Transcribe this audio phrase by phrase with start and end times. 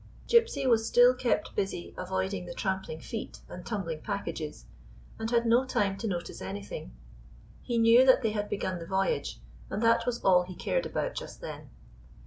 [0.27, 4.65] Gypsy was still kept busy avoiding the trampling feet and tumbling packages,
[5.19, 6.91] and had 138 GYPSY'S VOYAGE no time to notice anything.
[7.61, 11.13] He knew that they had begun the voyage, and that was all he cared about
[11.13, 11.69] just then.